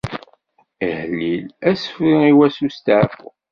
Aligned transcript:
Ahellil, 0.85 1.45
asefru 1.69 2.13
i 2.29 2.31
wass 2.37 2.57
n 2.59 2.67
usteɛfu. 2.67 3.27